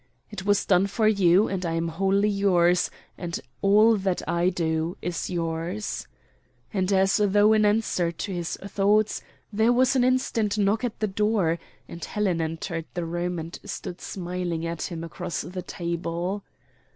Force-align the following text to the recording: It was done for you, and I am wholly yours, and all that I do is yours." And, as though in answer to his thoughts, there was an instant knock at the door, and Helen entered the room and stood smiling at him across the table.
It 0.31 0.45
was 0.47 0.65
done 0.65 0.87
for 0.87 1.07
you, 1.07 1.47
and 1.47 1.63
I 1.63 1.73
am 1.73 1.89
wholly 1.89 2.27
yours, 2.27 2.89
and 3.19 3.39
all 3.61 3.97
that 3.97 4.27
I 4.27 4.49
do 4.49 4.97
is 4.99 5.29
yours." 5.29 6.07
And, 6.73 6.91
as 6.91 7.17
though 7.23 7.53
in 7.53 7.65
answer 7.65 8.11
to 8.11 8.33
his 8.33 8.57
thoughts, 8.65 9.21
there 9.53 9.71
was 9.71 9.95
an 9.95 10.03
instant 10.03 10.57
knock 10.57 10.83
at 10.83 10.99
the 11.01 11.07
door, 11.07 11.59
and 11.87 12.03
Helen 12.03 12.41
entered 12.41 12.85
the 12.95 13.05
room 13.05 13.37
and 13.37 13.59
stood 13.63 14.01
smiling 14.01 14.65
at 14.65 14.81
him 14.81 15.03
across 15.03 15.41
the 15.41 15.61
table. 15.61 16.45